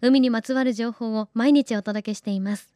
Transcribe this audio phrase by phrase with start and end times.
[0.00, 2.72] 海にまつわる情報を毎日お届けしています。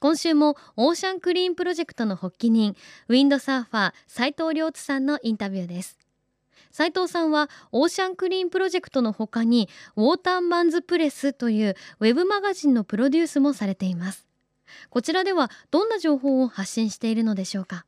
[0.00, 2.76] 今週もオーシャンクリーンプロジェクトの発起人
[3.08, 5.98] ウィンドサーファー斉藤亮津さんのインタビューです。
[6.70, 14.28] 斉藤さんはオーシャンクリーンプロジェクトの他に Waterman's Press というウェブマガジンのプロデュースもされています。
[14.90, 17.86] こちらではどんな情報を発信しているのでしょうか？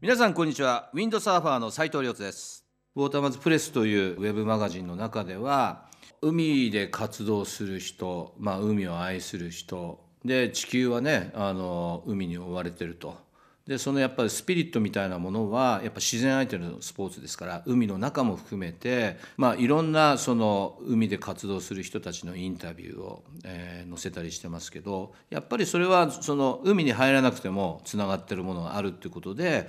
[0.00, 0.90] 皆さんこんにちは。
[0.94, 2.65] ウィンドサーファーの斉藤亮です。
[2.96, 5.84] ウォーターマンズプレスというウェブマガジンの中では
[6.22, 13.14] 海で活動する人、まあ、海を愛する人で地球はねあの海に追われてると。
[13.66, 29.68] でそのやっぱりスピリットみたいなものはやっぱ自然相手のスポーツですから海の中も含めて、まあ、いろんなその海で活動する人たちのインタビューを、えー、載せたりしてますけどやっぱりそれはその海に入らなくてもつながってるものがあるっていうことで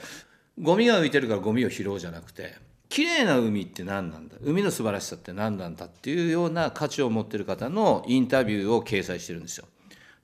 [0.62, 2.54] ゴミが浮いてるからゴミを拾うじゃなくて
[2.90, 5.86] 綺麗な海って何なんだ海の素晴らしさって何なんだ？
[5.86, 9.66] っていうような価値を持ってる方のインタビューを掲載してるんですよ。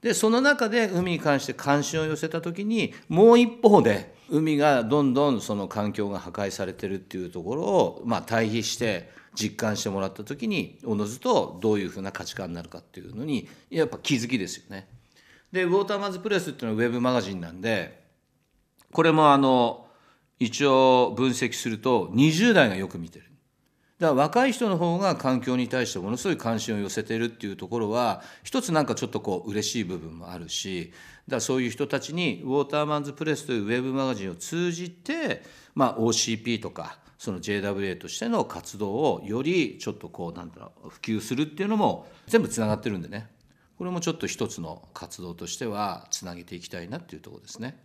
[0.01, 14.87] でその中で海に関して関心を寄せた時にもう一方で海がどんどんその環境が破壊されてるっていうところを、まあ、対比して実感してもらった時におのずとどういうふうな価値観になるかっていうのにやっぱ気づきですよね。
[15.51, 18.03] でウォーターマンズプレスっていうのはウェブマガジンなんで
[18.91, 19.82] これもあの
[20.43, 23.25] 一応分析すると20代がよく見てる。
[23.99, 30.91] だから若い人の方が環境に対してものすごい関心を寄せてるっていうところは一つなんかちょっとこう嬉しい部分もあるし
[31.27, 35.43] だからそういう人たちにウォーターマンズプレスというウェブマガジンを通じて、
[35.73, 43.29] まあ、OCP とかその JWA としての活動をよりちょっとこうなんだろう普及するっていうのも全部つながってるんでね
[43.77, 47.77] これもちょっと一つの活動としてはつなげていきたいなっていうとこですね。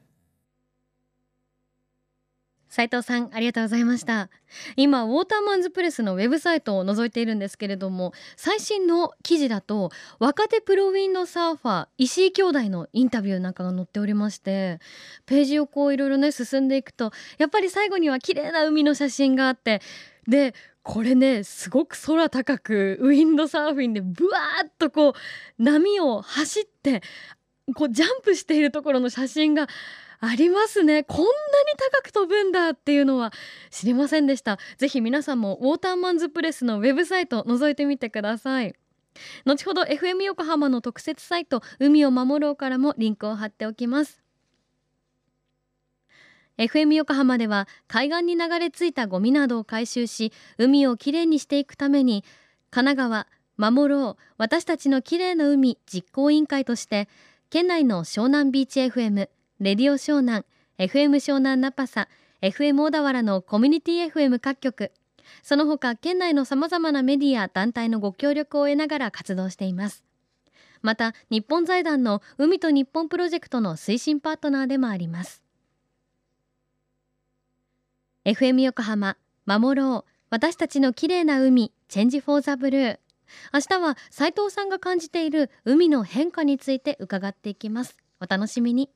[2.69, 4.29] 斉藤さんありがとうございました。
[4.77, 14.81] 今ウォーターマンズプレスのウェブサイトを覗いているんですけれども最新の記事だと若手プロウィンドサーファー石井兄弟のインタビューなんかが載っておりまして
[15.27, 19.83] ページをこういろいろね進んでいくとやっぱり最後には綺麗な海の写真があって
[20.27, 27.03] でこれねすごく空高くウィンドサーフィンでブワーッとこう波を走って
[27.75, 29.69] こうジャンプしているところの写真が
[30.21, 31.05] ありますね。
[31.05, 31.29] こんなに
[31.93, 33.33] 高く飛ぶんだっていうのは
[33.71, 34.59] 知りませんでした。
[34.77, 38.75] ぜひ皆さんもウォーターマンズプレスのウェブサイト覗いてみてください。
[39.45, 44.23] 後ほど FM 横浜の特設サイト海を守ろうからもリンクを貼っておきます。
[46.59, 52.25] FM 横浜では海岸に流れ着いたゴミなどを回収し海をきれいにしていくために
[52.71, 57.09] 神奈川守ろう私たちのきれいな海実行委員会として
[57.49, 59.29] 県内の湘南ビーチ FM
[59.61, 60.45] レディオ湘南
[60.79, 62.07] FM 湘南ナパサ
[62.43, 64.93] FM 小田原のコミュニティ FM 各局。
[65.43, 70.05] その他県内のさまざまなメディア団体のご協力を得ながら活動しています。
[70.81, 75.43] また日本財団の海と日本プロジェクトの推進パートナーでもあります。
[78.27, 80.11] FM 横浜守ろう。
[80.31, 82.99] 私たちの綺麗な海チェンジフォーザブルー。
[83.53, 87.97] 明日は斉藤さんが感じている海の変化について伺っていきます。
[88.21, 88.89] お楽しみに。